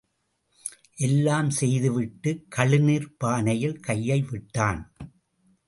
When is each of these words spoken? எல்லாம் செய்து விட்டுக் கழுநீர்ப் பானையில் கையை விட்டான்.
எல்லாம் 0.95 1.49
செய்து 1.49 1.93
விட்டுக் 1.93 2.45
கழுநீர்ப் 2.55 3.15
பானையில் 3.23 3.79
கையை 3.79 4.21
விட்டான். 4.21 4.81